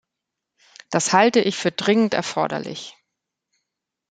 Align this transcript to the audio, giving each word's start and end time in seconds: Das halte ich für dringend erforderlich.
Das 0.89 1.13
halte 1.13 1.41
ich 1.41 1.55
für 1.57 1.71
dringend 1.71 2.15
erforderlich. 2.15 2.97